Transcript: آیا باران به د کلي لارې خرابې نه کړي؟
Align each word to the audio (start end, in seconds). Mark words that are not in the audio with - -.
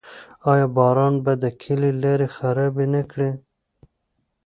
آیا 0.51 0.67
باران 0.75 1.13
به 1.23 1.33
د 1.43 1.45
کلي 1.61 1.91
لارې 2.03 2.27
خرابې 2.35 2.85
نه 2.93 3.01
کړي؟ 3.11 3.31